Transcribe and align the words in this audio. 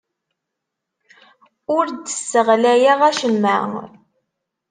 Ur 1.75 1.85
d-sseɣlayeɣ 1.89 2.99
acemma. 3.09 3.57